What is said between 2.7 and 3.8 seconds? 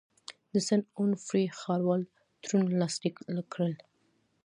لاسلیک کړ.